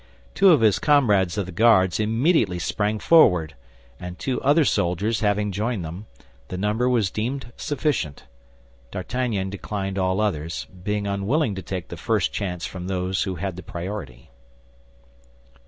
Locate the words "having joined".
5.19-5.85